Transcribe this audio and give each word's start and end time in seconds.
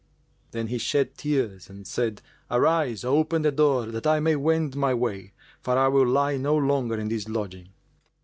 Then 0.49 0.65
he 0.65 0.79
shed 0.79 1.15
tears 1.15 1.69
and 1.69 1.85
said, 1.85 2.23
"Arise, 2.49 3.03
open 3.03 3.43
the 3.43 3.51
door, 3.51 3.85
that 3.85 4.07
I 4.07 4.19
may 4.19 4.35
wend 4.35 4.75
my 4.75 4.95
way, 4.95 5.33
for 5.61 5.77
I 5.77 5.89
will 5.89 6.07
lie 6.07 6.37
no 6.37 6.57
longer 6.57 6.95
in 6.97 7.07
this 7.09 7.29
lodging." 7.29 7.69